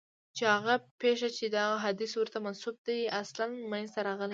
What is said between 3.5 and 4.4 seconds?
منځته راغلې نه ده.